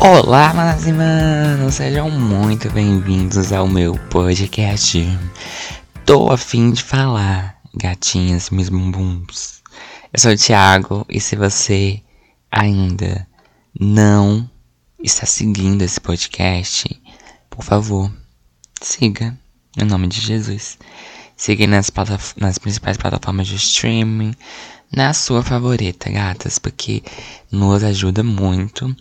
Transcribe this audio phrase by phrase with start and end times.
[0.00, 5.06] Olá, manas e manos, sejam muito bem-vindos ao meu podcast.
[6.04, 9.62] Tô a fim de falar, gatinhas, meus bumbuns.
[10.12, 12.02] Eu sou o Thiago e se você
[12.50, 13.24] ainda
[13.78, 14.50] não
[15.00, 17.00] está seguindo esse podcast,
[17.48, 18.10] por favor,
[18.82, 19.38] siga,
[19.76, 20.78] em nome de Jesus.
[21.36, 21.90] Siga nas,
[22.36, 24.34] nas principais plataformas de streaming,
[24.94, 27.02] na sua favorita, gatas, porque
[27.50, 28.94] nos ajuda muito.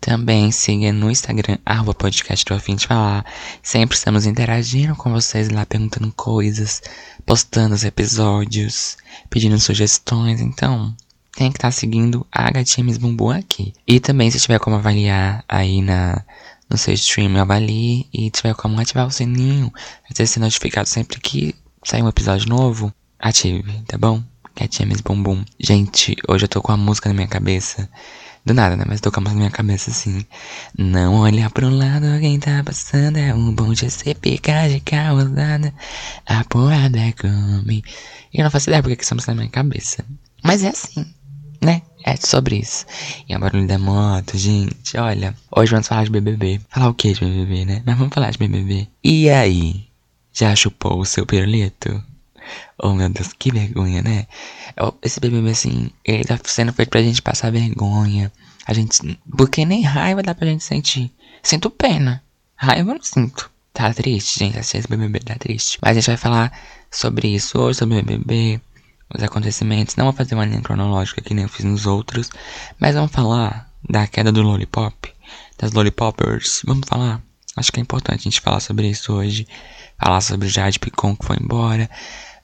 [0.00, 3.24] Também siga no Instagram, arroba podcast do Afim de Falar.
[3.62, 6.82] Sempre estamos interagindo com vocês lá, perguntando coisas,
[7.24, 8.96] postando os episódios,
[9.30, 10.40] pedindo sugestões.
[10.40, 10.92] Então,
[11.36, 13.72] tem que estar tá seguindo a Gatinha Miss Bumbum aqui.
[13.86, 16.24] E também, se tiver como avaliar aí na,
[16.70, 18.06] no seu stream, avalie.
[18.12, 19.72] E tiver como ativar o sininho,
[20.14, 24.22] pra ser notificado sempre que sair um episódio novo, ative, tá bom?
[24.58, 25.44] Gatinha Miss Bumbum.
[25.60, 27.88] Gente, hoje eu tô com a música na minha cabeça.
[28.44, 28.84] Do nada, né?
[28.86, 30.24] Mas tô com a música na minha cabeça assim.
[30.78, 33.18] Não olha pro lado, alguém tá passando.
[33.18, 35.74] É um bom de ser picar de causada.
[36.24, 37.84] A porrada é come.
[38.32, 40.04] E eu não faço ideia porque que essa música na minha cabeça.
[40.42, 41.04] Mas é assim,
[41.60, 41.82] né?
[42.08, 42.86] É sobre isso.
[43.28, 44.96] E é o barulho da moto, gente.
[44.96, 46.60] Olha, hoje vamos falar de BBB.
[46.68, 47.82] Falar o que de BBB, né?
[47.84, 48.86] Mas vamos falar de BBB.
[49.02, 49.88] E aí?
[50.32, 52.00] Já chupou o seu pirulito?
[52.78, 54.28] Oh meu Deus, que vergonha, né?
[55.02, 58.30] Esse BBB, assim, ele tá sendo feito pra gente passar vergonha.
[58.64, 59.18] A gente.
[59.36, 61.10] Porque nem raiva dá pra gente sentir.
[61.42, 62.22] Sinto pena.
[62.54, 63.50] Raiva eu não sinto.
[63.72, 64.56] Tá triste, gente.
[64.56, 65.76] Assistir esse BBB tá triste.
[65.82, 66.56] Mas a gente vai falar
[66.88, 68.60] sobre isso hoje, sobre o BBB,
[69.14, 69.96] os acontecimentos.
[69.96, 72.30] Não vou fazer uma linha cronológica que nem eu fiz nos outros.
[72.78, 75.12] Mas vamos falar da queda do Lollipop.
[75.58, 76.62] Das Lollipoppers.
[76.64, 77.22] Vamos falar.
[77.56, 79.46] Acho que é importante a gente falar sobre isso hoje.
[79.98, 81.88] Falar sobre o Jade Picon que foi embora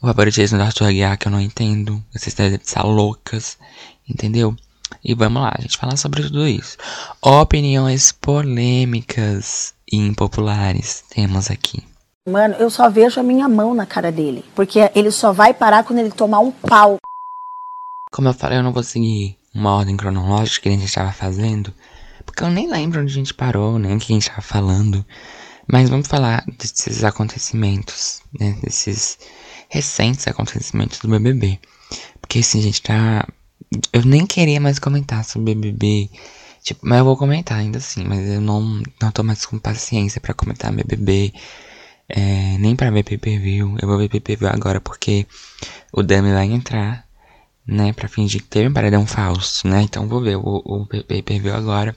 [0.02, 2.04] o favoritismo do Arthur Aguiar que eu não entendo.
[2.12, 3.56] Vocês devem estar loucas,
[4.08, 4.54] entendeu?
[5.02, 6.76] E vamos lá, a gente falar sobre tudo isso.
[7.22, 11.82] Opiniões polêmicas e impopulares temos aqui.
[12.28, 14.44] Mano, eu só vejo a minha mão na cara dele.
[14.54, 16.98] Porque ele só vai parar quando ele tomar um pau.
[18.12, 21.74] Como eu falei, eu não vou seguir uma ordem cronológica que a gente estava fazendo.
[22.24, 25.04] Porque eu nem lembro onde a gente parou, nem o que a gente estava falando.
[25.66, 28.56] Mas vamos falar desses acontecimentos, né?
[28.62, 29.18] Desses
[29.68, 31.58] recentes acontecimentos do BBB.
[32.20, 33.26] Porque assim, gente, tá.
[33.92, 36.08] Eu nem queria mais comentar sobre BBB.
[36.62, 40.20] Tipo, mas eu vou comentar ainda assim, mas eu não, não tô mais com paciência
[40.20, 41.32] para comentar BBB.
[42.08, 43.58] É, nem pra ver PPV.
[43.80, 45.26] Eu vou ver PPV agora porque
[45.92, 47.06] o Dami vai entrar,
[47.66, 47.92] né?
[47.92, 49.82] Pra fingir que teve um paredão falso, né?
[49.82, 51.96] Então vou ver o, o PPV agora.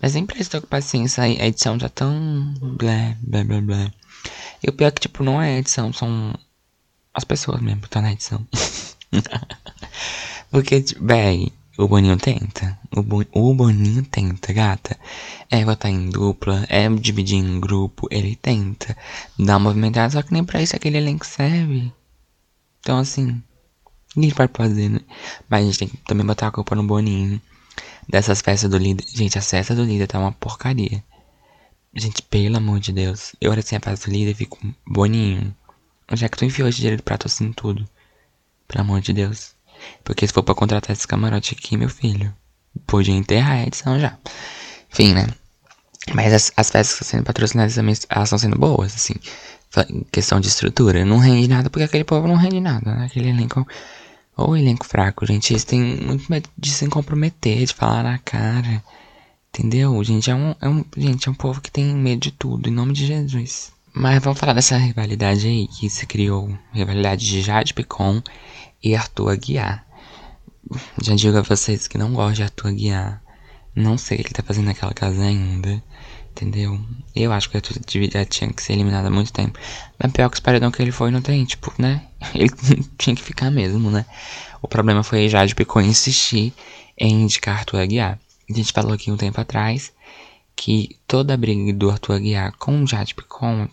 [0.00, 1.22] Mas nem pra isso tô com paciência.
[1.22, 2.54] A edição tá tão.
[2.60, 3.92] blé, blé, blé, blé.
[4.62, 6.34] E o pior é que, tipo, não é edição, são
[7.12, 8.46] as pessoas mesmo que tá na edição.
[10.50, 12.78] Porque, tipo, bem, o Boninho tenta.
[12.94, 14.96] O, Bo o Boninho tenta, gata.
[15.50, 18.06] É botar em dupla, é dividir em grupo.
[18.10, 18.96] Ele tenta
[19.38, 21.92] dar uma movimentada, só que nem pra isso aquele elenco serve.
[22.78, 23.42] Então, assim,
[24.14, 25.00] ninguém pode fazer, né?
[25.48, 27.40] Mas a gente tem que também botar a culpa no Boninho.
[28.08, 29.04] Dessas festas do líder.
[29.08, 31.02] Gente, a festa do líder tá uma porcaria.
[31.92, 33.34] Gente, pelo amor de Deus.
[33.40, 35.54] Eu olho assim a festa do líder e fico Boninho.
[36.10, 37.88] Onde é que tu enfiou esse dinheiro do prato assim tudo?
[38.68, 39.53] Pelo amor de Deus.
[40.02, 42.34] Porque se for pra contratar esse camarote aqui, meu filho,
[42.86, 44.16] podia enterrar a edição já.
[44.92, 45.26] Enfim, né?
[46.12, 49.14] Mas as, as festas que estão sendo patrocinadas também, elas estão sendo boas, assim.
[50.12, 51.04] Questão de estrutura.
[51.04, 53.06] Não rende nada porque aquele povo não rende nada, né?
[53.06, 53.66] Aquele elenco.
[54.36, 55.52] Ou elenco fraco, gente.
[55.52, 58.82] Eles têm muito medo de se comprometer, de falar na cara.
[59.48, 60.02] Entendeu?
[60.02, 62.72] Gente, é um, é um, gente, é um povo que tem medo de tudo, em
[62.72, 63.72] nome de Jesus.
[63.92, 66.50] Mas vamos falar dessa rivalidade aí que se criou.
[66.72, 68.20] Rivalidade de Jade Picon
[68.84, 69.86] e Arthur Aguiar.
[71.02, 73.22] Já digo a vocês que não gosto de Arthur Aguiar.
[73.74, 75.82] Não sei o que ele tá fazendo naquela casa ainda.
[76.30, 76.78] Entendeu?
[77.16, 77.80] Eu acho que o Arthur
[78.12, 79.58] já tinha que ser eliminado há muito tempo.
[79.98, 82.06] Mas pior que os paredão que ele foi não tem, tipo, né?
[82.34, 82.50] Ele
[82.98, 84.04] tinha que ficar mesmo, né?
[84.60, 86.52] O problema foi Jade Picon insistir
[86.98, 88.18] em indicar Arthur Aguiar.
[88.50, 89.92] A gente falou aqui um tempo atrás
[90.56, 93.68] que toda a briga do Arthur Aguiar com o Jade Picon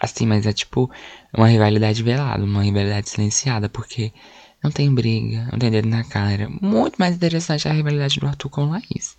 [0.00, 0.90] assim, mas é tipo
[1.36, 4.12] uma rivalidade velada, uma rivalidade silenciada, porque
[4.62, 6.48] não tem briga, não tem dedo na cara.
[6.60, 9.16] Muito mais interessante a rivalidade do Arthur com Laís.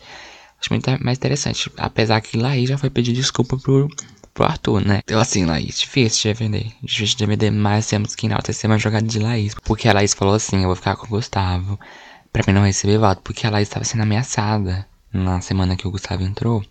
[0.60, 3.88] Acho muito mais interessante, apesar que Laís já foi pedir desculpa pro,
[4.34, 5.02] pro Arthur, né?
[5.04, 6.74] Então, assim, Laís, difícil de defender.
[6.82, 9.56] Difícil de defender, mas temos que enaltecer uma jogada de Laís.
[9.64, 11.80] Porque a Laís falou assim: eu vou ficar com o Gustavo
[12.32, 15.92] pra mim não receber voto, porque a Laís estava sendo ameaçada na semana que o
[15.92, 16.64] Gustavo entrou.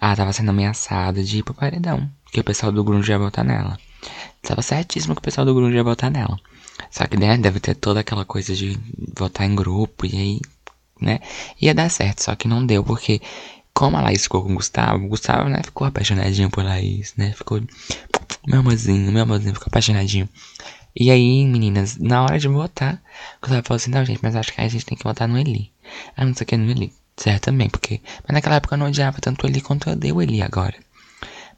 [0.00, 2.08] ela tava sendo ameaçada de ir pro paredão.
[2.32, 3.78] Que o pessoal do Grunge ia votar nela.
[4.42, 6.38] Tava certíssimo que o pessoal do Grunge ia votar nela.
[6.90, 8.78] Só que, né, deve ter toda aquela coisa de
[9.16, 10.40] votar em grupo e aí,
[11.00, 11.20] né,
[11.60, 12.22] ia dar certo.
[12.22, 13.20] Só que não deu, porque
[13.72, 17.32] como a Laís ficou com o Gustavo, o Gustavo, né, ficou apaixonadinho por Laís, né,
[17.32, 17.60] ficou,
[18.46, 20.28] meu amorzinho, meu amorzinho, ficou apaixonadinho.
[20.94, 22.94] E aí, meninas, na hora de votar,
[23.38, 25.38] o Gustavo falou assim, não, gente, mas acho que a gente tem que votar no
[25.38, 25.70] Eli.
[26.16, 26.92] Ah, não sei o que, no Eli.
[27.16, 28.00] Certo, também, porque...
[28.26, 30.74] Mas naquela época eu não odiava tanto o Eli quanto eu odeio o Eli agora.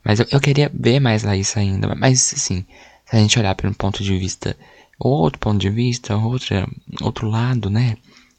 [0.05, 1.95] Mas eu, eu queria ver mais Laís ainda.
[1.95, 2.67] Mas, assim,
[3.07, 4.57] se a gente olhar pelo ponto de vista...
[5.05, 6.65] Outro ponto de vista, outra,
[7.01, 7.97] outro lado, né?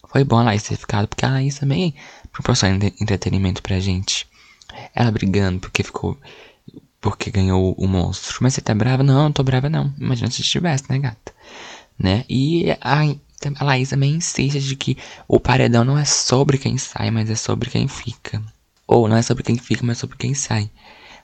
[0.07, 1.93] Foi bom a Laís ter ficado, porque a Laís também
[2.31, 4.25] proporciona entretenimento pra gente.
[4.95, 6.17] Ela brigando porque ficou.
[7.01, 8.37] Porque ganhou o, monstro.
[8.39, 9.03] Mas você tá brava?
[9.03, 9.93] Não, não tô brava não.
[9.99, 11.33] Imagina se estivesse, né, gata?
[11.99, 12.23] Né?
[12.29, 13.01] E a,
[13.59, 17.35] a Laís também insiste de que o paredão não é sobre quem sai, mas é
[17.35, 18.41] sobre quem fica.
[18.87, 20.71] Ou não é sobre quem fica, mas é sobre quem sai.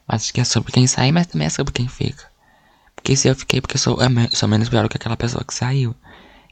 [0.06, 2.29] Acho que é sobre quem sai, mas também é sobre quem fica.
[3.10, 3.98] Porque se eu fiquei, porque eu sou,
[4.32, 5.96] sou menos pior do que aquela pessoa que saiu.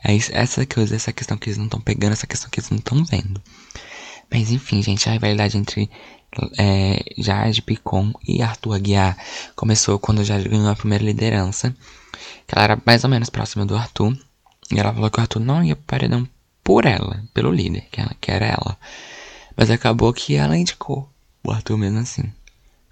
[0.03, 2.71] É isso, essa coisa, essa questão que eles não estão pegando, essa questão que eles
[2.71, 3.39] não estão vendo.
[4.31, 5.87] Mas enfim, gente, a rivalidade entre
[6.57, 9.15] é, Jade Picon e Arthur Aguiar
[9.55, 11.75] começou quando Jade ganhou a primeira liderança.
[12.47, 14.17] Que ela era mais ou menos próxima do Arthur.
[14.71, 16.27] E ela falou que o Arthur não ia pro paredão
[16.63, 18.75] por ela, pelo líder, que, ela, que era ela.
[19.55, 21.07] Mas acabou que ela indicou
[21.43, 22.33] o Arthur mesmo assim.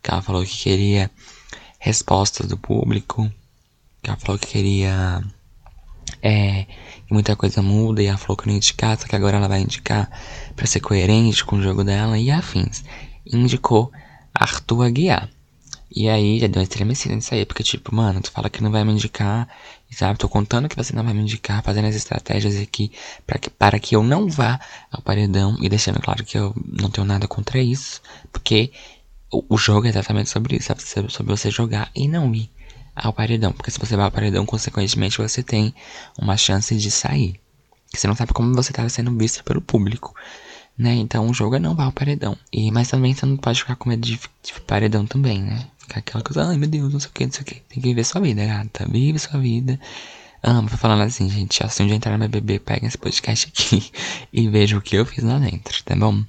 [0.03, 1.09] Ela falou que queria
[1.79, 3.27] respostas do público.
[4.05, 5.23] Que ela falou que queria
[6.21, 6.67] é,
[7.07, 9.47] que muita coisa muda e ela falou que não ia indicar, só que agora ela
[9.47, 10.07] vai indicar
[10.55, 12.83] para ser coerente com o jogo dela e afins.
[13.25, 13.91] Indicou
[14.31, 15.27] Arthur Aguiar.
[15.89, 18.69] E aí já deu uma estremecida nisso aí, porque tipo, mano, tu fala que não
[18.69, 19.47] vai me indicar,
[19.89, 20.19] sabe?
[20.19, 22.91] Tô contando que você não vai me indicar, fazendo as estratégias aqui
[23.25, 24.59] para que, para que eu não vá
[24.91, 28.71] ao paredão e deixando claro que eu não tenho nada contra isso, porque
[29.31, 30.71] o, jogo é exatamente sobre isso?
[31.09, 32.51] Sobre você jogar e não ir
[32.95, 33.51] ao paredão.
[33.51, 35.73] Porque se você vai ao paredão, consequentemente você tem
[36.17, 37.39] uma chance de sair.
[37.93, 40.15] Você não sabe como você está sendo visto pelo público.
[40.77, 40.93] Né?
[40.95, 42.37] Então o jogo é não vá ao paredão.
[42.51, 45.67] E, mas também você não pode ficar com medo de, de paredão também, né?
[45.77, 47.55] Ficar aquela coisa, ai meu Deus, não sei o que, não sei o que.
[47.55, 48.85] Tem que viver sua vida, gata.
[48.89, 49.79] Vive sua vida.
[50.43, 53.91] Amo, ah, falando assim, gente, assim um dia entrar no BBB, pega esse podcast aqui
[54.31, 56.23] e veja o que eu fiz lá dentro, tá bom?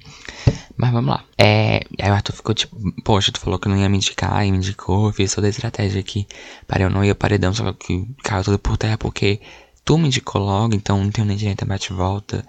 [0.75, 1.23] Mas vamos lá.
[1.37, 4.51] É, aí o Arthur ficou tipo, poxa, tu falou que não ia me indicar, e
[4.51, 6.27] me indicou, fiz toda a estratégia aqui
[6.67, 9.39] para eu não ir ao paredão, só que caiu tudo por terra porque
[9.85, 12.45] tu me indicou logo, então não tenho nem direito a bate-volta.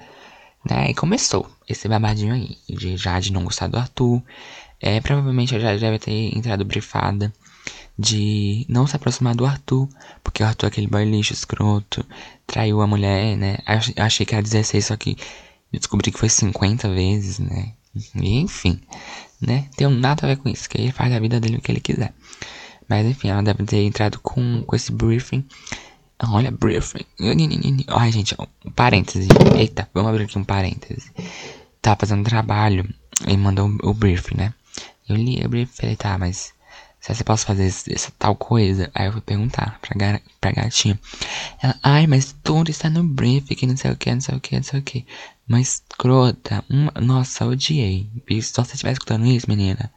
[0.68, 0.90] Né?
[0.90, 4.22] E começou esse babadinho aí, de Jade não gostar do Arthur.
[4.80, 7.32] É, provavelmente a Jade deve ter entrado brifada
[7.98, 9.88] de não se aproximar do Arthur,
[10.22, 12.06] porque o Arthur é aquele boy lixo escroto,
[12.46, 13.58] traiu a mulher, né?
[13.96, 15.16] Achei que era 16, só que
[15.72, 17.72] descobri que foi 50 vezes, né?
[18.14, 18.80] enfim,
[19.40, 19.66] né?
[19.76, 21.80] Tem nada a ver com isso, que ele faz a vida dele o que ele
[21.80, 22.12] quiser.
[22.88, 25.44] Mas enfim, ela deve ter entrado com, com esse briefing.
[26.26, 27.04] Olha, briefing.
[27.88, 28.34] Ai, gente,
[28.64, 29.28] um parêntese.
[29.56, 31.12] Eita, vamos abrir aqui um parêntese.
[31.82, 32.88] Tá fazendo trabalho
[33.26, 34.54] e mandou o, briefing, né?
[35.08, 36.52] Eu li o briefing e falei, tá, mas
[37.00, 38.90] se você posso fazer essa tal coisa?
[38.94, 40.98] Aí eu fui perguntar pra, gar pra gatinha.
[41.62, 44.40] Ela, ai, mas tudo está no briefing, que não sei o que, não sei o
[44.40, 45.06] que, não sei o que.
[45.46, 46.64] Mas escrota.
[46.68, 46.92] Uma...
[47.00, 48.10] Nossa, odiei.
[48.28, 49.92] E se você estiver escutando isso, menina.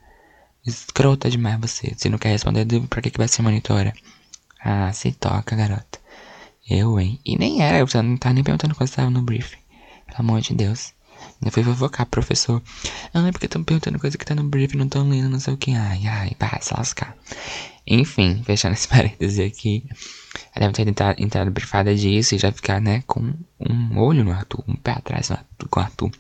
[0.66, 1.94] Escrota demais você.
[1.98, 3.94] Se não quer responder, pra que, que vai ser monitora?
[4.64, 6.00] Ah, se toca, garota.
[6.70, 7.20] Eu, hein?
[7.26, 9.58] E nem era, eu não tava nem perguntando quando estava no briefing.
[10.06, 10.94] Pelo amor de Deus.
[11.42, 12.62] Ainda fui fofocar, professor.
[13.14, 15.54] Ah, é porque estão perguntando coisa que tá no briefing, não tão lendo, não sei
[15.54, 15.74] o que.
[15.74, 17.18] Ai, ai, vai se lascar.
[17.86, 19.84] Enfim, fechando esse parêntese aqui.
[20.54, 24.32] Ela deve ter entrado, entrado brifada disso e já ficar, né, com um olho no
[24.32, 26.12] Arthur, um pé atrás no Arthur, com o Arthur.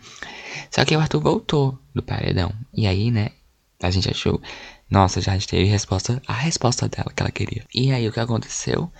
[0.71, 2.51] Só que o Arthur voltou do paredão.
[2.73, 3.29] E aí, né,
[3.79, 4.41] a gente achou,
[4.89, 7.63] nossa, Jade teve resposta, a resposta dela que ela queria.
[7.73, 8.91] E aí o que aconteceu?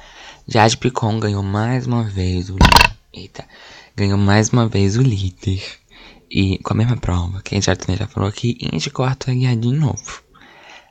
[0.48, 2.96] Jade Picon ganhou mais uma vez o líder.
[3.14, 3.46] Eita,
[3.96, 5.81] ganhou mais uma vez o líder.
[6.34, 9.32] E com a mesma prova, que a gente já, já falou aqui, indicou o Arthur
[9.32, 10.24] Aguiar de novo.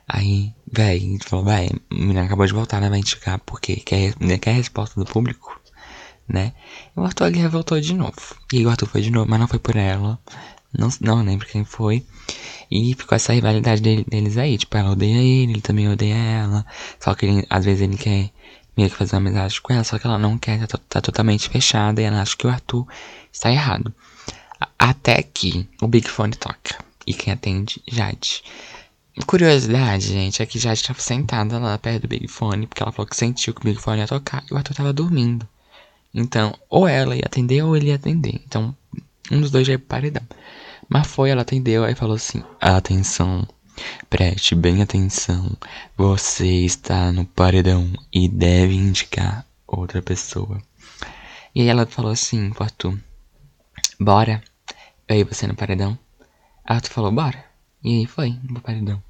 [0.07, 2.89] Aí, véi, a gente falou, véi, a menina acabou de voltar, né?
[2.89, 5.59] Vai indicar porque quer, né, quer a resposta do público,
[6.27, 6.53] né?
[6.95, 8.35] E o Arthur Aguiar voltou de novo.
[8.53, 10.19] E o Arthur foi de novo, mas não foi por ela.
[10.77, 12.05] Não, não lembro quem foi.
[12.69, 14.59] E ficou essa rivalidade dele, deles aí.
[14.59, 16.65] Tipo, ela odeia ele, ele também odeia ela.
[16.99, 18.29] Só que ele, às vezes ele quer
[18.77, 21.49] meio que fazer uma amizade com ela, só que ela não quer, tá, tá totalmente
[21.49, 21.99] fechada.
[21.99, 22.85] E ela acha que o Arthur
[23.31, 23.91] está errado.
[24.77, 26.83] Até que o Big Fone toca.
[27.05, 28.43] E quem atende, Jade.
[29.25, 33.07] Curiosidade, gente, é que já estava sentada lá perto do Big Fone, porque ela falou
[33.07, 35.47] que sentiu que o Big Fone ia tocar e o Arthur tava dormindo.
[36.13, 38.41] Então, ou ela ia atender ou ele ia atender.
[38.45, 38.75] Então,
[39.31, 40.23] um dos dois já ia pro paredão.
[40.87, 43.47] Mas foi, ela atendeu, aí falou assim: Atenção,
[44.09, 45.57] Preste bem atenção.
[45.95, 50.61] Você está no paredão e deve indicar outra pessoa.
[51.55, 52.97] E aí ela falou assim Arthur:
[53.99, 54.43] Bora.
[55.13, 55.97] E você no paredão.
[56.65, 57.43] Arthur falou: Bora.
[57.83, 59.01] E aí foi no paredão.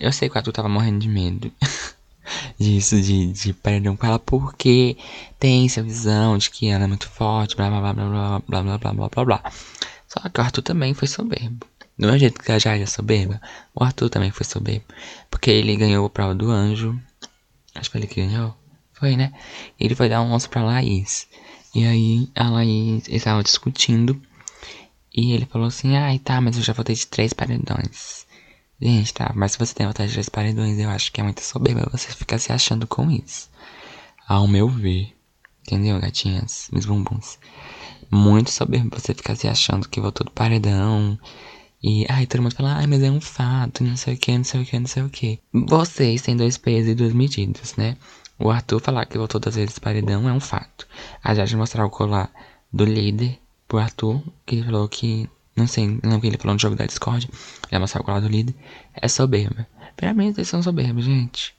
[0.00, 1.52] Eu sei que o Arthur tava morrendo de medo.
[2.58, 4.96] disso, de, de paredão com ela, porque
[5.38, 8.78] tem essa visão de que ela é muito forte, blá blá blá blá blá blá
[8.78, 9.52] blá blá blá blá.
[10.06, 11.66] Só que o Arthur também foi soberbo.
[11.98, 13.40] Do mesmo jeito que a Jade é soberba,
[13.74, 14.84] o Arthur também foi soberbo.
[15.30, 16.98] Porque ele ganhou a prova do anjo.
[17.74, 18.54] Acho que foi ele que ganhou.
[18.92, 19.32] Foi, né?
[19.78, 21.26] Ele foi dar um osso pra Laís.
[21.74, 24.20] E aí a Laís estava discutindo.
[25.14, 28.26] E ele falou assim, ai tá, mas eu já votei de três paredões.
[28.80, 31.42] Gente, tá, mas se você tem vontade de três paredões, eu acho que é muito
[31.42, 33.48] soberba você ficar se achando com isso.
[34.26, 35.14] Ao meu ver.
[35.62, 36.68] Entendeu, gatinhas?
[36.72, 37.38] Meus bumbuns.
[38.10, 41.18] Muito soberbo você ficar se achando que votou do paredão.
[41.82, 44.44] E, ai, todo mundo fala, ai, mas é um fato, não sei o que, não
[44.44, 45.40] sei o que, não sei o que.
[45.52, 47.96] Vocês têm dois pesos e duas medidas, né?
[48.38, 50.86] O Arthur falar que votou duas vezes paredão é um fato.
[51.22, 52.30] A Jade mostrar o colar
[52.72, 53.38] do líder
[53.72, 55.26] pro Arthur, que ele falou que
[55.56, 57.26] não sei, não que ele falou no jogo da Discord.
[57.68, 58.54] Ele amassava o colar do líder.
[58.92, 59.66] É soberba.
[60.14, 61.54] Mim, eles são soberbos, gente.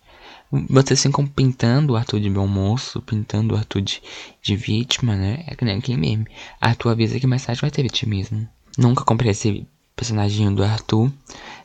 [0.70, 4.02] Vocês ficam pintando o Arthur de bom moço, pintando o Arthur de,
[4.44, 5.44] de vítima, né?
[5.48, 6.28] É que nem aquele meme.
[6.62, 8.48] Arthur avisa que mais tarde vai ter vitimismo.
[8.78, 9.66] Nunca comprei esse
[9.96, 11.12] personagem do Arthur.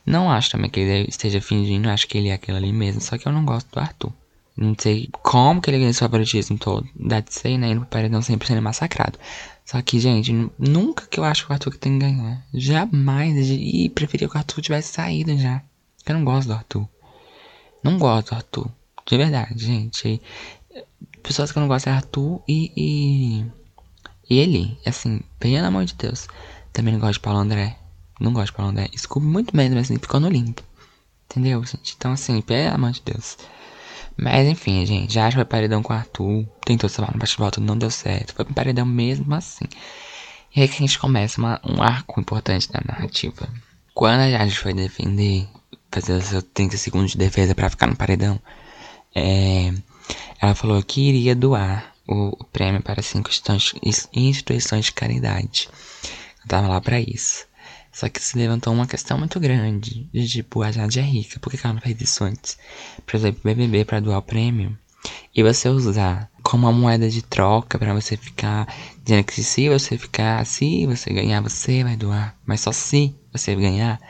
[0.06, 3.02] Não acho também que ele esteja fingindo, acho que ele é aquele ali mesmo.
[3.02, 4.12] Só que eu não gosto do Arthur.
[4.56, 6.88] Não sei como que ele ganhou esse favoritismo todo.
[6.96, 7.70] Deve ser, né?
[7.70, 9.18] Indo pro paredão sempre sendo massacrado.
[9.68, 12.42] Só que, gente, nunca que eu acho que o Arthur que tem que ganhar.
[12.54, 13.50] Jamais.
[13.50, 15.62] E preferia que o Arthur tivesse saído já.
[16.06, 16.88] Eu não gosto do Arthur.
[17.84, 18.70] Não gosto do Arthur.
[19.06, 20.22] De verdade, gente.
[21.22, 23.44] Pessoas que eu não gosto é Arthur e, e.
[24.30, 24.78] E ele.
[24.86, 26.28] Assim, pelo amor de Deus.
[26.72, 27.76] Também não gosto de Paulo André.
[28.18, 28.88] Não gosto de Paulo André.
[28.90, 30.62] Desculpe muito menos, mas assim, ficou no limpo.
[31.26, 31.94] Entendeu, gente?
[31.94, 33.36] Então, assim, pelo amor de Deus.
[34.20, 36.44] Mas enfim, gente, já foi paredão com o Arthur.
[36.64, 38.34] Tentou salvar no bate-volta, não deu certo.
[38.34, 39.64] Foi paredão mesmo assim.
[40.54, 43.48] E aí que a gente começa uma, um arco importante da narrativa.
[43.94, 45.46] Quando a Jade foi defender,
[45.90, 48.40] fazer seus 30 segundos de defesa para ficar no paredão,
[49.14, 49.72] é,
[50.40, 53.30] ela falou que iria doar o, o prêmio para cinco
[54.12, 55.68] instituições de caridade.
[56.42, 57.47] Eu tava lá para isso.
[57.98, 60.08] Só que se levantou uma questão muito grande.
[60.12, 62.56] De tipo, a Jade é rica, por que ela não fez isso antes?
[63.04, 64.78] Por exemplo, BBB para doar o prêmio.
[65.34, 69.98] E você usar como uma moeda de troca para você ficar dizendo que se você
[69.98, 72.36] ficar, se você ganhar, você vai doar.
[72.46, 74.00] Mas só se você ganhar,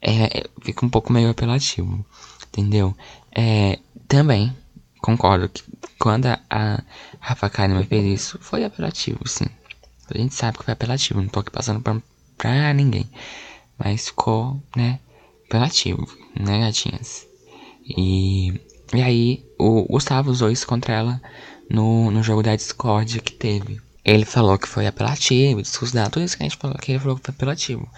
[0.00, 2.06] é, é fica um pouco meio apelativo.
[2.46, 2.96] Entendeu?
[3.32, 4.56] É, também
[5.00, 5.64] concordo que
[5.98, 6.80] quando a,
[7.18, 9.46] Rafa Kalimann fez isso, foi apelativo, sim.
[10.14, 12.00] A gente sabe que foi apelativo, não tô aqui passando pra,
[12.40, 13.08] pra ninguém.
[13.78, 14.98] Mas ficou, né,
[15.46, 16.06] apelativo,
[16.38, 17.26] né, gatinhas?
[17.86, 18.60] E,
[18.94, 21.22] e aí, o Gustavo usou isso contra ela
[21.68, 23.80] no, no jogo da Discord que teve.
[24.02, 27.16] Ele falou que foi apelativo, discurso tudo isso que a gente falou que ele falou
[27.16, 27.88] que foi apelativo.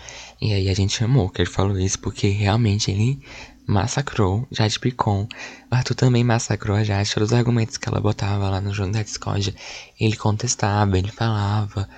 [0.41, 3.23] E aí a gente amou que ele falou isso, porque realmente ele
[3.67, 5.29] massacrou Jade Picon.
[5.71, 8.91] O Arthur também massacrou a Jade, todos os argumentos que ela botava lá no jogo
[8.91, 9.55] da Discord.
[10.01, 11.89] Ele contestava, ele falava.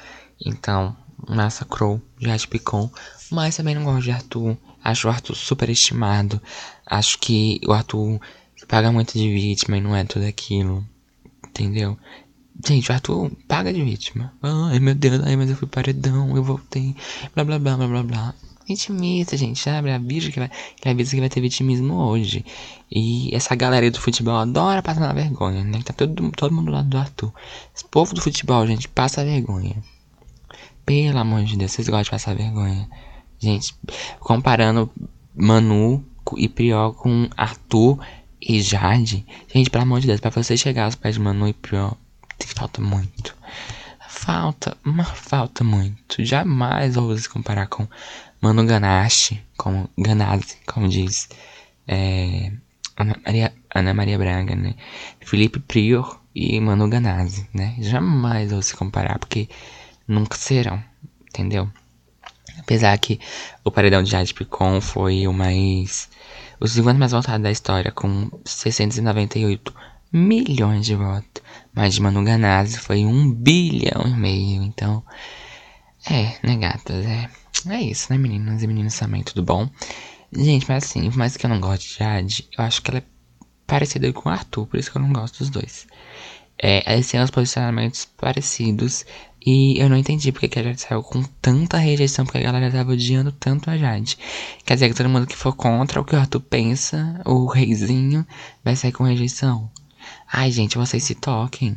[0.44, 0.94] Então,
[1.28, 2.90] massacrou Jade Picon,
[3.30, 4.56] mas também não gosto de Arthur.
[4.82, 6.40] Acho o Arthur super estimado.
[6.86, 8.20] Acho que o Arthur
[8.68, 10.84] paga muito de vítima e não é tudo aquilo.
[11.46, 11.98] Entendeu?
[12.66, 14.32] Gente, o Arthur paga de vítima.
[14.42, 16.94] Ai meu Deus, ai, mas eu fui paredão, eu voltei.
[17.34, 18.34] Blá blá blá blá blá blá.
[18.66, 19.90] Vitimista, gente, sabe?
[19.90, 20.50] Avisa que vai,
[20.80, 22.44] que avisa que vai ter vitimismo hoje.
[22.90, 25.82] E essa galera do futebol adora passar na vergonha, né?
[25.84, 27.32] Tá todo, todo mundo do lado do Arthur.
[27.74, 29.76] Esse povo do futebol, gente, passa vergonha.
[30.84, 32.88] Pelo amor de Deus, vocês gostam de passar vergonha.
[33.38, 33.74] Gente,
[34.20, 34.90] comparando
[35.34, 36.04] Manu
[36.36, 37.98] e Prior com Arthur
[38.40, 39.26] e Jade.
[39.52, 41.96] Gente, pelo amor de Deus, pra você chegar aos pés de Manu e Prior,
[42.40, 43.36] falta muito.
[44.08, 46.24] Falta, uma falta muito.
[46.24, 47.86] Jamais vou se comparar com
[48.40, 51.28] Manu Ganache, como Ganazzi, como diz
[51.86, 52.52] é,
[52.96, 54.74] Ana, Maria, Ana Maria Braga, né?
[55.20, 57.74] Felipe Prior e Manu Ganazzi, né?
[57.78, 59.48] Jamais vou se comparar, porque
[60.06, 60.82] nunca serão,
[61.28, 61.70] entendeu?
[62.58, 63.20] Apesar que
[63.64, 66.08] o paredão de Jade Picon foi o mais.
[66.60, 69.74] O segundo mais votado da história, com 698
[70.12, 71.42] milhões de votos.
[71.74, 74.62] Mas de Manu Ganazzi foi um bilhão e meio.
[74.62, 75.02] Então,
[76.08, 77.04] é, né, gatas?
[77.04, 77.28] É,
[77.68, 79.68] é isso, né, meninas e meninos também, tudo bom?
[80.32, 82.98] Gente, mas assim, por mais que eu não goste de Jade, eu acho que ela
[82.98, 83.04] é
[83.66, 85.86] parecida com o Arthur, por isso que eu não gosto dos dois.
[86.58, 89.04] É, eles têm os posicionamentos parecidos.
[89.46, 92.72] E eu não entendi porque que a Jade saiu com tanta rejeição, porque a galera
[92.72, 94.16] tava odiando tanto a Jade.
[94.64, 98.26] Quer dizer que todo mundo que for contra o que o Arthur pensa, o reizinho,
[98.64, 99.70] vai sair com rejeição.
[100.32, 101.76] Ai, gente, vocês se toquem.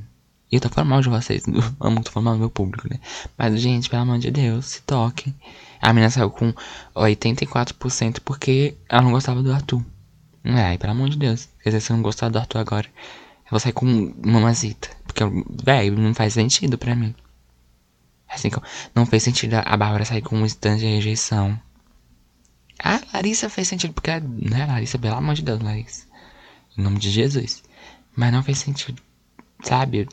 [0.50, 2.88] E eu tô falando mal de vocês, eu amo, tô falando mal do meu público,
[2.89, 3.01] né?
[3.38, 5.36] Mas, gente, pelo amor de Deus, se toquem.
[5.81, 6.53] A menina saiu com
[6.95, 9.83] 84% porque ela não gostava do Arthur.
[10.45, 11.50] É, pelo amor de Deus.
[11.62, 13.86] Quer dizer, se eu não gostar do Arthur agora, eu vou sair com
[14.25, 14.89] mamazita.
[15.05, 15.21] Porque,
[15.63, 17.13] velho, não faz sentido pra mim.
[18.29, 18.50] Assim,
[18.93, 21.60] não fez sentido a Bárbara sair com um stand de rejeição.
[22.84, 26.05] A Larissa fez sentido, porque, né, Larissa, pelo amor de Deus, Larissa.
[26.77, 27.63] Em nome de Jesus.
[28.15, 29.01] Mas não fez sentido.
[29.63, 30.07] Sabe?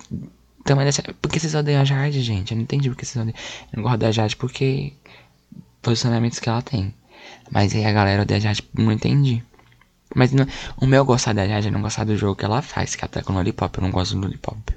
[0.64, 1.02] Também dessa...
[1.02, 2.52] Por que vocês odeiam a Jade, gente?
[2.52, 3.36] Eu não entendi porque vocês odeiam.
[3.72, 4.94] Eu não gosto da Jade porque.
[5.82, 6.94] Posicionamentos que ela tem.
[7.50, 9.44] Mas aí a galera odeia a Jade, não entendi.
[10.14, 10.46] Mas não...
[10.78, 13.10] o meu gostar da Jade é não gostar do jogo que ela faz, que ela
[13.10, 13.76] tá com Lollipop.
[13.76, 14.74] Eu não gosto do Lollipop.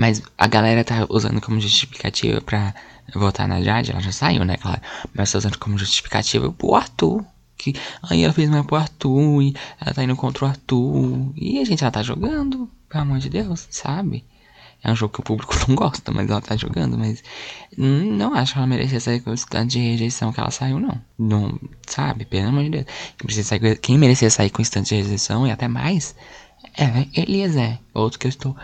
[0.00, 2.74] Mas a galera tá usando como justificativa pra
[3.14, 3.90] votar na Jade.
[3.90, 4.80] Ela já saiu, né, claro.
[5.12, 7.22] Mas tá usando como justificativa o Arthur.
[7.58, 9.42] Que aí ela fez mais pro Arthur.
[9.42, 11.34] E ela tá indo contra o Arthur.
[11.36, 12.66] E a gente, ela tá jogando.
[12.88, 14.24] Pelo amor de Deus, sabe?
[14.82, 16.96] É um jogo que o público não gosta, mas ela tá jogando.
[16.96, 17.22] Mas
[17.76, 20.98] não acho que ela merecia sair com o stand de rejeição que ela saiu, não.
[21.18, 22.24] Não, sabe?
[22.24, 22.86] Pelo amor de Deus.
[23.18, 26.14] Quem, sair, quem merecia sair com o stand de rejeição e até mais
[26.74, 27.78] é Eliezer.
[27.92, 28.56] Outro que eu estou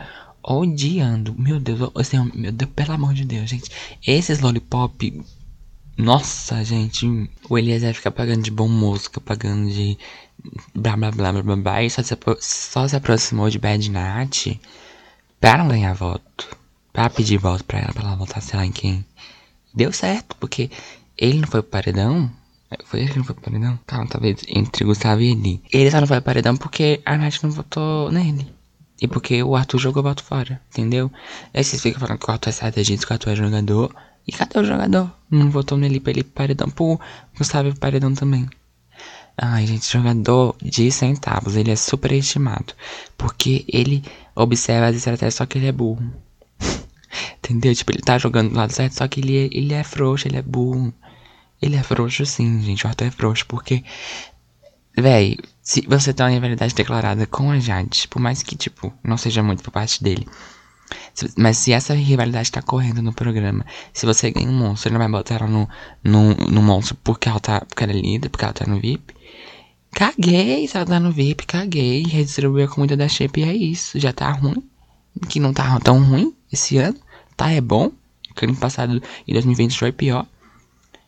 [0.47, 1.35] odiando.
[1.37, 3.71] Meu Deus, assim, meu Deus, pelo amor de Deus, gente.
[4.07, 5.25] Esses lollipop.
[5.97, 7.07] Nossa, gente.
[7.49, 9.99] O Eliezer fica pagando de bom moço, fica pagando de
[10.75, 11.83] blá blá blá blá blá blá.
[11.83, 14.47] E só se, só se aproximou de Bad Nat
[15.41, 16.57] para ganhar voto.
[16.93, 19.05] Pra pedir voto pra ela, pra ela votar, sei lá em quem.
[19.75, 20.71] Deu certo, porque
[21.19, 22.31] ele não foi pro paredão.
[22.85, 23.79] Foi ele que não foi pro paredão?
[23.87, 25.63] Calma, talvez entre Gustavo e ele.
[25.73, 28.56] Ele só não foi pro paredão porque a Nath não votou nele.
[29.01, 31.11] E porque o Arthur jogou o fora, entendeu?
[31.53, 33.95] Aí vocês ficam falando que o Arthur é estrategista, que o Arthur é jogador.
[34.27, 35.13] E cadê o jogador?
[35.31, 36.69] Não votou nele pra ele paredão.
[36.71, 36.99] Pô,
[37.37, 38.49] Gustavo paredão também.
[39.37, 41.57] Ai, gente, jogador de centavos.
[41.57, 42.73] Ele é super estimado.
[43.19, 44.03] Porque ele
[44.35, 46.03] observa as estratégias, só que ele é burro.
[47.39, 47.75] Entendeu?
[47.75, 50.39] Tipo, ele tá jogando do lado certo, só que ele é, ele é frouxo, ele
[50.39, 50.93] é burro.
[51.61, 52.85] Ele é frouxo sim, gente.
[52.85, 53.85] O Arthur é frouxo, porque.
[54.97, 59.19] Véi, se você tem uma rivalidade declarada com a Jade, por mais que, tipo, não
[59.19, 60.27] seja muito por parte dele.
[61.13, 64.95] Se, mas se essa rivalidade tá correndo no programa, se você ganha um monstro, ele
[64.95, 65.69] não vai botar ela no,
[66.03, 67.61] no, no monstro porque ela tá.
[67.61, 69.15] Porque ela é líder, porque ela tá no VIP.
[69.93, 72.03] Caguei, se ela tá no VIP, caguei.
[72.05, 73.99] Redistribuiu a comida da Shape e é isso.
[73.99, 74.63] Já tá ruim.
[75.29, 76.99] Que não tá tão ruim esse ano.
[77.37, 77.91] Tá, é bom.
[78.35, 80.27] Que ano passado, em 2020, foi pior.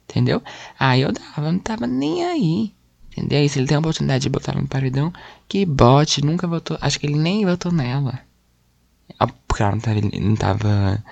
[0.09, 0.43] Entendeu?
[0.79, 2.73] Aí eu dava, não tava nem aí.
[3.31, 5.13] E se ele tem a oportunidade de botar no paredão,
[5.49, 6.79] que bote, nunca votou.
[6.81, 8.21] Acho que ele nem votou nela.
[9.47, 11.05] Porque ela não tava, não tava.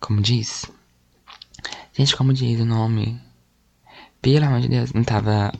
[0.00, 0.66] Como diz?
[1.96, 3.20] Gente, como diz o nome?
[4.20, 5.52] Pelo amor de Deus, não tava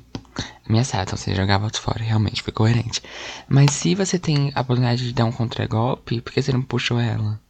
[0.69, 3.03] ameaçado, então você jogava voto fora, realmente, foi coerente.
[3.49, 6.99] Mas se você tem a oportunidade de dar um contragolpe, por que você não puxou
[6.99, 7.41] ela?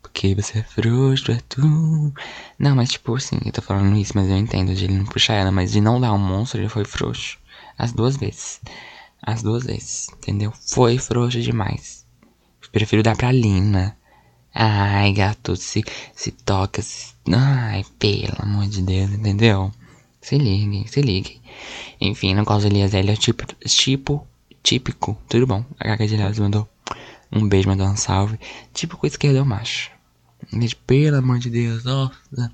[0.00, 2.12] Porque você é frouxo, é tu.
[2.58, 5.34] Não, mas tipo assim, eu tô falando isso, mas eu entendo de ele não puxar
[5.34, 7.38] ela, mas de não dar um monstro, ele foi frouxo.
[7.78, 8.60] As duas vezes.
[9.22, 10.52] As duas vezes, entendeu?
[10.68, 12.04] Foi frouxo demais.
[12.72, 13.96] Prefiro dar pra Lina.
[14.52, 15.84] Ai, gato, se,
[16.14, 16.82] se toca.
[16.82, 17.14] Se...
[17.32, 19.72] Ai, pelo amor de Deus, entendeu?
[20.20, 21.40] Se liguem, se liguem.
[22.00, 24.26] Enfim, no caso Elias, ele é tipo, tipo,
[24.62, 25.16] típico.
[25.28, 25.64] Tudo bom?
[25.78, 26.68] A Gaga de Elias mandou
[27.30, 28.38] um beijo, mandou um salve.
[28.72, 29.90] Típico esquerdo macho.
[30.52, 32.50] Gente, pelo amor de Deus, nossa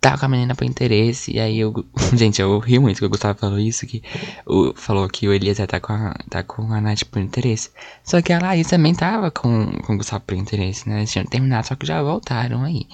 [0.00, 1.32] tá com a menina por interesse.
[1.32, 1.72] E aí eu.
[2.12, 3.86] Gente, eu ri muito que o Gustavo falou isso.
[3.86, 4.02] Que
[4.46, 7.70] o, falou que o Eliezer tá com a, tá com a Nath por interesse.
[8.02, 10.98] Só que a Laís também tava com, com o Gustavo por interesse, né?
[10.98, 12.86] Eles tinham terminado, só que já voltaram aí.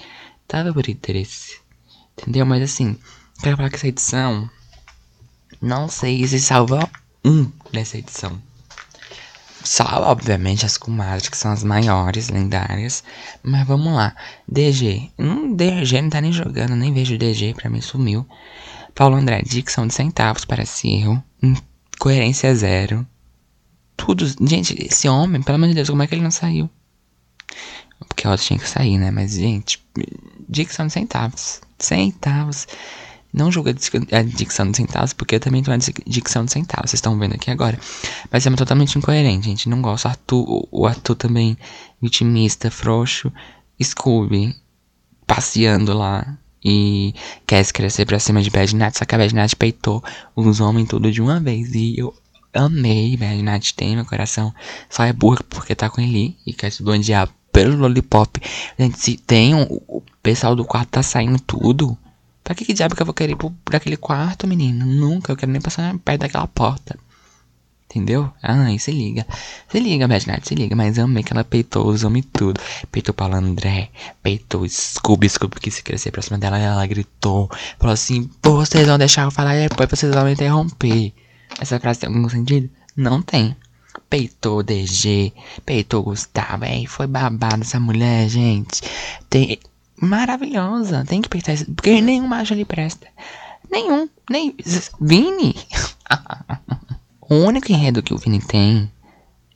[0.46, 1.58] Tava por interesse.
[2.16, 2.46] Entendeu?
[2.46, 2.96] Mas assim,
[3.42, 4.48] quero falar que essa edição.
[5.60, 6.88] Não sei se salva
[7.24, 8.40] um dessa edição.
[9.62, 13.04] Só, obviamente, as comadres, que são as maiores, lendárias.
[13.42, 14.14] Mas vamos lá.
[14.48, 15.10] DG.
[15.18, 18.26] Hum, DG não tá nem jogando, nem vejo DG, pra mim sumiu.
[18.94, 21.22] Paulo André, dicção de centavos para erro.
[21.42, 21.54] Hum,
[21.98, 23.06] coerência zero.
[23.96, 24.26] Tudo.
[24.48, 26.68] Gente, esse homem, pelo amor de Deus, como é que ele não saiu?
[28.08, 29.10] Porque o outro tinha que sair, né?
[29.10, 29.82] Mas, gente,
[30.48, 31.60] dicção de centavos.
[31.78, 32.66] Centavos.
[33.32, 33.70] Não julga
[34.12, 37.34] a dicção de centavos, porque eu também tenho a dicção de centavos, vocês estão vendo
[37.34, 37.78] aqui agora.
[38.30, 39.68] Mas é totalmente incoerente, gente.
[39.68, 40.06] Não gosto.
[40.06, 41.56] Arthur, o Arthur também,
[42.02, 43.32] vitimista, frouxo.
[43.82, 44.54] Scooby,
[45.26, 46.38] passeando lá.
[46.62, 47.14] E
[47.46, 50.04] quer se crescer pra cima de Bad Night, só que a Bad Night peitou
[50.36, 51.74] os homens tudo de uma vez.
[51.74, 52.14] E eu
[52.52, 54.52] amei, Bad Night tem meu coração.
[54.88, 58.40] Só é burro porque tá com ele e quer se bandear pelo Lollipop.
[58.78, 61.96] Gente, se tem o pessoal do quarto tá saindo tudo.
[62.42, 64.84] Pra que, que diabo que eu vou querer ir pro, pra aquele quarto, menino?
[64.86, 66.98] Nunca, eu quero nem passar perto daquela porta.
[67.90, 68.32] Entendeu?
[68.40, 69.26] Ai, se liga.
[69.68, 70.76] Se liga, Bad Night, se liga.
[70.76, 72.60] Mas eu amei que ela peitou os homens tudo.
[72.92, 73.90] Peitou o André,
[74.22, 77.50] peitou Scooby, Scooby que se crescer pra cima dela, ela gritou.
[77.80, 81.12] Falou assim, vocês vão deixar eu falar depois, vocês vão me interromper.
[81.60, 82.70] Essa frase tem algum sentido?
[82.96, 83.56] Não tem.
[84.08, 85.32] Peitou DG,
[85.66, 86.64] peitou Gustavo.
[86.64, 88.82] Ei, foi babado essa mulher, gente.
[89.28, 89.58] Tem...
[90.00, 91.04] Maravilhosa.
[91.04, 91.66] Tem que peitar isso.
[91.72, 93.06] Porque nenhum macho ali presta.
[93.70, 94.08] Nenhum.
[94.28, 94.56] Nem.
[95.00, 95.54] Vini.
[97.30, 98.90] O único enredo que o Vini tem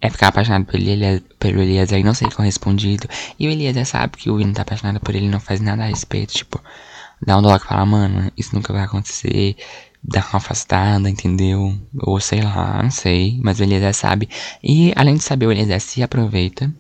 [0.01, 3.09] é ficar apaixonado pelo, Elias, pelo Eliezer e não ser correspondido.
[3.37, 5.83] E o Eliezer sabe que o Vini tá apaixonado por ele e não faz nada
[5.83, 6.35] a respeito.
[6.35, 6.63] Tipo,
[7.21, 9.57] dá um dólar e fala, mano, isso nunca vai acontecer.
[10.05, 11.77] Dá uma afastada, entendeu?
[11.99, 13.41] Ou sei lá, não sei.
[13.43, 14.29] Mas o Eliezer sabe.
[14.63, 16.73] E além de saber, o Eliezer se aproveita.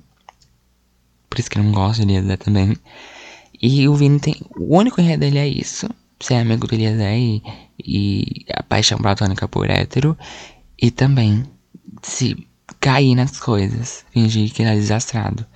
[1.29, 2.77] Por isso que eu não gosto do Eliezer também.
[3.67, 4.37] E o Vini tem.
[4.59, 5.89] O único enredo dele é isso.
[6.21, 7.43] Ser amigo do Eliezer e,
[7.83, 10.19] e a paixão platônica por hétero.
[10.79, 11.45] E também
[12.03, 12.47] se
[12.79, 15.47] cair nas coisas, fingir que ele é desastrado.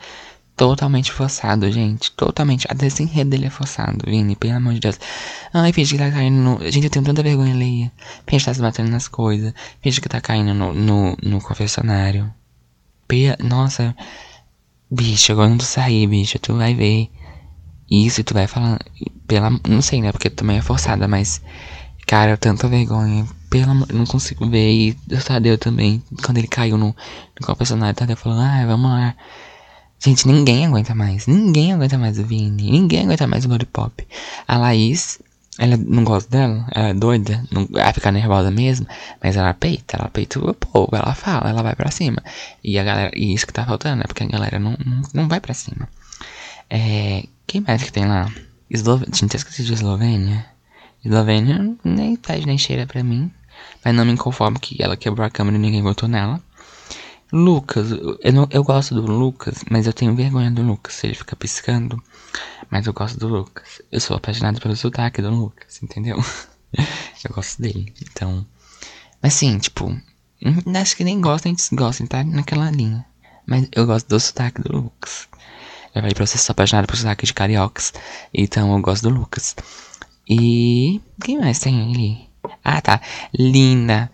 [0.57, 2.11] Totalmente forçado, gente.
[2.13, 2.67] Totalmente.
[2.71, 4.99] Até esse enredo dele é forçado, Vini, pelo amor de Deus.
[5.53, 6.59] Ai, finge que tá caindo no.
[6.71, 7.93] Gente, eu tenho tanta vergonha, Leia.
[8.27, 9.53] Finge que tá se batendo nas coisas.
[9.83, 12.33] Finge que tá caindo no, no, no confessionário.
[13.07, 13.37] Pia...
[13.39, 13.95] Nossa.
[14.91, 16.39] Bicho, agora não tu sair, bicho.
[16.39, 17.11] Tu vai ver.
[17.91, 18.79] Isso, tu vai falar.
[19.27, 19.51] Pela.
[19.69, 20.13] Não sei, né?
[20.13, 21.41] Porque também é forçada, mas.
[22.07, 23.27] Cara, tanta vergonha.
[23.51, 24.71] Pelo amor, não consigo ver.
[24.71, 26.95] E o Tadeu também, quando ele caiu no,
[27.39, 29.15] no confessionário, o Tadeu falou, ah, vamos lá.
[30.01, 31.27] Gente, ninguém aguenta mais.
[31.27, 32.71] Ninguém aguenta mais o Vini.
[32.71, 34.07] Ninguém aguenta mais o Lollipop.
[34.47, 35.19] A Laís,
[35.59, 38.87] ela não gosta dela, ela é doida, não, ela fica nervosa mesmo,
[39.21, 42.23] mas ela peita, ela peita o povo, ela fala, ela vai pra cima.
[42.63, 44.05] E a galera, e isso que tá faltando, né?
[44.07, 45.89] Porque a galera não, não, não vai pra cima.
[46.71, 48.31] É, quem mais que tem lá?
[48.71, 50.47] Eslovênia, tinha esquecido de Eslovênia.
[51.03, 53.33] Eslovênia nem faz nem cheira pra mim.
[53.83, 56.41] Mas não me conformo que ela quebrou a câmera e ninguém votou nela.
[57.33, 61.35] Lucas, eu, não, eu gosto do Lucas, mas eu tenho vergonha do Lucas ele fica
[61.35, 62.03] piscando.
[62.71, 63.81] Mas eu gosto do Lucas.
[63.91, 66.19] Eu sou apaixonado pelo sotaque do Lucas, entendeu?
[66.77, 68.47] eu gosto dele, então.
[69.23, 73.07] Mas sim, tipo, hum, acho que nem gosta, a gente gosta, tá naquela linha.
[73.47, 75.27] Mas eu gosto do sotaque do Lucas.
[75.95, 77.93] Eu falei pra você, sou apaixonado pelo sotaque de cariocas.
[78.33, 79.57] Então eu gosto do Lucas.
[80.29, 81.01] E.
[81.23, 82.29] Quem mais tem ali?
[82.65, 83.01] Ah, tá.
[83.37, 84.11] Lina.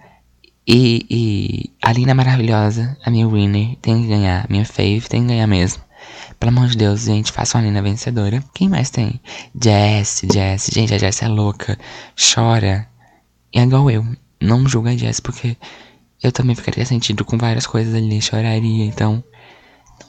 [0.66, 4.46] E, e a Lina maravilhosa, a minha winner, tem que ganhar.
[4.48, 5.82] Minha fave tem que ganhar mesmo.
[6.40, 8.42] Pelo amor de Deus, gente, faça uma Lina vencedora.
[8.54, 9.20] Quem mais tem?
[9.62, 10.70] Jess, Jess.
[10.72, 11.78] Gente, a Jess é louca.
[12.16, 12.88] Chora.
[13.52, 14.04] É igual eu.
[14.40, 15.56] Não julga a Jess, porque
[16.22, 18.20] eu também ficaria sentido com várias coisas ali.
[18.20, 19.22] Choraria, então.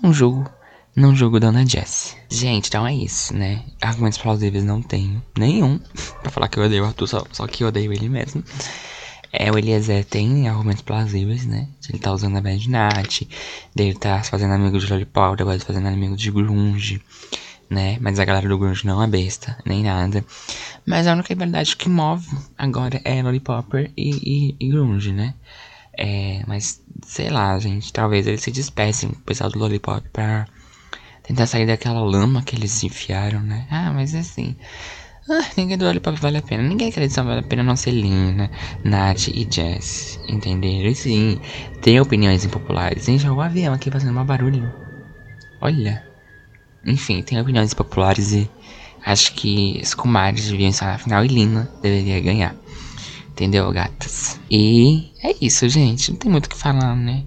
[0.02, 0.50] Não julgo.
[0.96, 2.16] Não julgo Dona Jess.
[2.30, 3.62] Gente, então é isso, né?
[3.82, 5.78] Argumentos plausíveis não tenho nenhum.
[6.24, 8.42] pra falar que eu odeio o Arthur, só, só que eu odeio ele mesmo.
[9.34, 11.68] É, o Eliezer tem argumentos plausíveis, né?
[11.90, 13.28] Ele tá usando a Bad Night,
[13.76, 17.02] dele tá fazendo amigo de Lollipop, depois fazendo amigo de Grunge,
[17.70, 17.98] né?
[18.00, 20.24] Mas a galera do Grunge não é besta, nem nada.
[20.86, 22.26] Mas a única verdade que move
[22.58, 25.34] agora é Lollipop e, e, e Grunge, né?
[25.98, 28.52] É, mas sei lá, gente, talvez eles se
[29.08, 30.48] com o pessoal do Lollipop pra
[31.28, 33.66] tentar sair daquela lama que eles enfiaram, né?
[33.70, 34.56] Ah, mas é assim.
[35.28, 36.62] Ah, ninguém do Lollipop vale a pena.
[36.62, 38.50] Ninguém acredita que vale a pena não ser Lina,
[38.84, 40.20] Nath e Jess.
[40.28, 40.90] Entenderam?
[40.90, 41.40] E sim,
[41.82, 43.06] tem opiniões impopulares.
[43.06, 44.72] Gente, o avião aqui fazendo uma barulho.
[45.62, 46.06] Olha.
[46.86, 48.50] Enfim, tem opiniões impopulares e
[49.04, 52.56] acho que os comadres deviam estar na final e Lina deveria ganhar.
[53.32, 54.40] Entendeu, gatas?
[54.50, 56.12] E é isso, gente.
[56.12, 57.24] Não tem muito o que falar, né?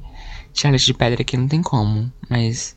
[0.55, 2.77] Charlotte de pedra aqui não tem como, mas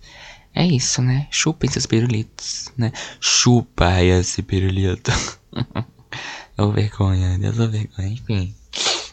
[0.54, 1.28] é isso, né?
[1.32, 2.92] Chupem seus pirulitos, né?
[3.20, 5.12] Chupa esse pirulito.
[6.58, 8.10] Ô vergonha, Deus, ô vergonha.
[8.10, 8.54] Enfim.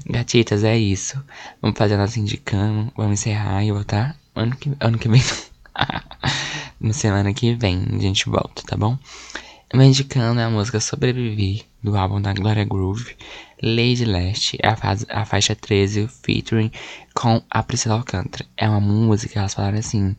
[0.04, 1.22] Gatitas, é isso.
[1.62, 2.92] Vamos fazer nosso indicando.
[2.96, 5.22] Vamos encerrar e voltar ano que, ano que vem.
[6.80, 8.98] Na semana que vem a gente volta, tá bom?
[9.72, 13.16] Meu indicando é a música Sobrevivi, do álbum da Gloria Groove.
[13.62, 16.70] Lady Leste, a, faz, a faixa 13, featuring
[17.14, 18.46] com a Priscila Alcântara.
[18.56, 20.16] É uma música, elas falaram assim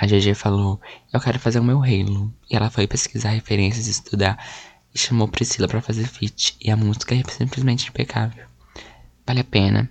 [0.00, 0.80] a GG falou:
[1.12, 2.32] Eu quero fazer o meu Halo.
[2.48, 4.38] E ela foi pesquisar referências, estudar
[4.94, 6.56] e chamou Priscila para fazer feat.
[6.60, 8.44] E a música é simplesmente impecável.
[9.26, 9.90] Vale a pena.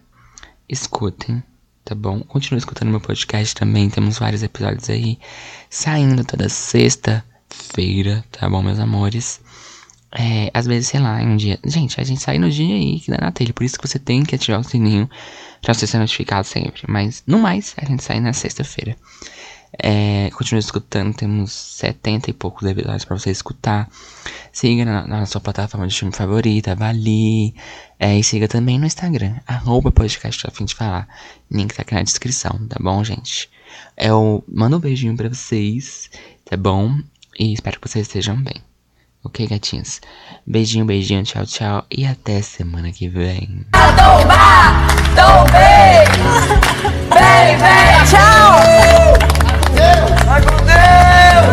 [0.70, 1.44] Escutem,
[1.84, 2.22] tá bom?
[2.22, 3.90] Continue escutando meu podcast também.
[3.90, 5.20] Temos vários episódios aí
[5.70, 9.42] saindo toda sexta-feira, tá bom, meus amores?
[10.18, 11.60] É, às vezes, sei lá, um dia.
[11.66, 13.54] Gente, a gente sai no dia aí que dá na telha.
[13.54, 15.10] Por isso que você tem que ativar o sininho
[15.62, 16.84] pra você ser notificado sempre.
[16.88, 18.96] Mas, no mais, a gente sai na sexta-feira.
[19.74, 23.90] É, continue escutando, temos 70 e poucos episódios pra você escutar.
[24.52, 27.54] Siga na, na sua plataforma de filme favorita, avalie.
[28.00, 31.08] É, e siga também no Instagram, arroba podcast a fim de falar.
[31.52, 33.50] Link tá aqui na descrição, tá bom, gente?
[33.98, 36.10] Eu mando um beijinho pra vocês,
[36.46, 36.98] tá bom?
[37.38, 38.56] E espero que vocês estejam bem.
[39.24, 40.00] Ok, gatinhos?
[40.46, 41.86] Beijinho, beijinho, tchau, tchau.
[41.92, 43.66] E até semana que vem.
[43.74, 45.68] Tomba, tombe,
[49.88, 50.24] Deus!
[50.26, 51.48] Vai com Deus!